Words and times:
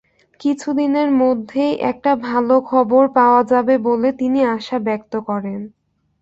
কিছুদিনের 0.39 1.09
মধ্যেই 1.21 1.73
একটা 1.91 2.11
ভালো 2.27 2.55
খবর 2.67 3.03
পাওয়া 3.17 3.41
যাবে 3.51 3.75
বলে 3.87 4.09
তিনি 4.19 4.39
আশা 4.55 4.77
ব্যক্ত 4.87 5.13
করেন। 5.29 5.59